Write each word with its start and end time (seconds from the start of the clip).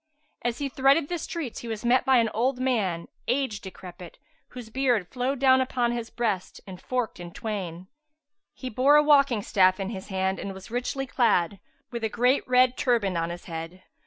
As 0.41 0.57
he 0.57 0.67
threaded 0.67 1.09
the 1.09 1.19
streets 1.19 1.59
he 1.59 1.67
was 1.67 1.85
met 1.85 2.05
by 2.05 2.17
an 2.17 2.31
old 2.33 2.57
man 2.59 3.07
age 3.27 3.61
decrepit, 3.61 4.17
whose 4.47 4.71
beard 4.71 5.07
flowed 5.07 5.37
down 5.37 5.61
upon 5.61 5.91
his 5.91 6.09
breast 6.09 6.59
and 6.65 6.81
forked 6.81 7.19
in 7.19 7.31
twain;[FN#380] 7.31 7.85
he 8.55 8.69
bore 8.71 8.95
a 8.95 9.03
walking 9.03 9.43
staff 9.43 9.79
in 9.79 9.91
his 9.91 10.07
hand 10.07 10.39
and 10.39 10.55
was 10.55 10.71
richly 10.71 11.05
clad, 11.05 11.59
with 11.91 12.03
a 12.03 12.09
great 12.09 12.43
red 12.47 12.75
turband 12.77 13.15
on 13.21 13.29
his 13.29 13.45
head. 13.45 13.83